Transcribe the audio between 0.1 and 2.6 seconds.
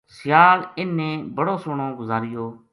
سیال اِن نے بڑو سوہنو گُزاریو